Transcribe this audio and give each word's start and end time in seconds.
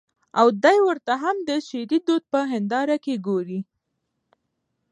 او 0.39 0.47
دى 0.63 0.75
ورته 0.87 1.13
هم 1.23 1.35
د 1.47 1.49
شعري 1.67 1.99
دود 2.07 2.23
په 2.31 2.39
هېنداره 2.51 2.95
کې 3.03 3.15
ګوري. 3.27 3.59